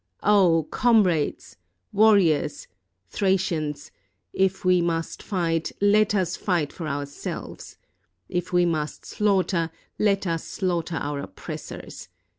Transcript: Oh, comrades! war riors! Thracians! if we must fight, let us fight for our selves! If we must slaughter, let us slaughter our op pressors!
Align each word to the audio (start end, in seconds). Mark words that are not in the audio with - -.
Oh, 0.23 0.67
comrades! 0.71 1.57
war 1.93 2.15
riors! 2.15 2.65
Thracians! 3.09 3.91
if 4.33 4.65
we 4.65 4.81
must 4.81 5.21
fight, 5.21 5.73
let 5.79 6.15
us 6.15 6.35
fight 6.35 6.73
for 6.73 6.87
our 6.87 7.05
selves! 7.05 7.77
If 8.27 8.51
we 8.51 8.65
must 8.65 9.05
slaughter, 9.05 9.69
let 9.99 10.25
us 10.25 10.43
slaughter 10.43 10.95
our 10.95 11.21
op 11.21 11.35
pressors! 11.35 12.07